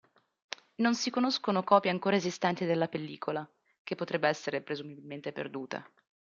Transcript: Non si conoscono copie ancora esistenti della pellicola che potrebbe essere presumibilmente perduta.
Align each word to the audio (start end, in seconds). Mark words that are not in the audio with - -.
Non 0.77 0.95
si 0.95 1.11
conoscono 1.11 1.61
copie 1.63 1.91
ancora 1.91 2.15
esistenti 2.15 2.65
della 2.65 2.87
pellicola 2.87 3.47
che 3.83 3.93
potrebbe 3.93 4.27
essere 4.29 4.63
presumibilmente 4.63 5.31
perduta. 5.31 5.87